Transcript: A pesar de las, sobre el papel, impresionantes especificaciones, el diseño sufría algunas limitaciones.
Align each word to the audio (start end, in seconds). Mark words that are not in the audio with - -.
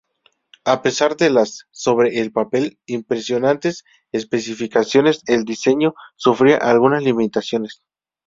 A 0.65 0.81
pesar 0.81 1.15
de 1.15 1.29
las, 1.29 1.67
sobre 1.69 2.21
el 2.21 2.31
papel, 2.31 2.79
impresionantes 2.87 3.83
especificaciones, 4.11 5.21
el 5.27 5.43
diseño 5.45 5.93
sufría 6.15 6.57
algunas 6.57 7.03
limitaciones. 7.03 7.83